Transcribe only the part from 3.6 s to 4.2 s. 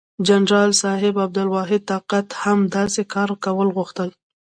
غوښتل.